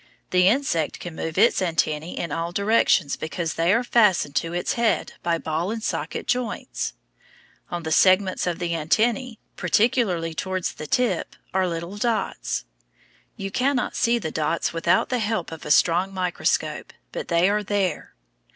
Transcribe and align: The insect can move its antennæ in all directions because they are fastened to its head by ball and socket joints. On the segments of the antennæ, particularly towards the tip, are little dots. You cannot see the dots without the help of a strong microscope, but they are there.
The 0.31 0.47
insect 0.47 0.99
can 0.99 1.15
move 1.15 1.37
its 1.37 1.59
antennæ 1.61 2.15
in 2.15 2.31
all 2.31 2.51
directions 2.51 3.15
because 3.15 3.53
they 3.53 3.71
are 3.71 3.83
fastened 3.83 4.35
to 4.37 4.51
its 4.51 4.73
head 4.73 5.13
by 5.21 5.37
ball 5.37 5.69
and 5.69 5.83
socket 5.83 6.25
joints. 6.25 6.93
On 7.69 7.83
the 7.83 7.91
segments 7.91 8.47
of 8.47 8.57
the 8.57 8.71
antennæ, 8.71 9.37
particularly 9.55 10.33
towards 10.33 10.73
the 10.73 10.87
tip, 10.87 11.35
are 11.53 11.67
little 11.67 11.97
dots. 11.97 12.65
You 13.37 13.51
cannot 13.51 13.95
see 13.95 14.17
the 14.17 14.31
dots 14.31 14.73
without 14.73 15.09
the 15.09 15.19
help 15.19 15.51
of 15.51 15.67
a 15.67 15.69
strong 15.69 16.11
microscope, 16.11 16.93
but 17.11 17.27
they 17.27 17.47
are 17.47 17.61
there. 17.61 18.15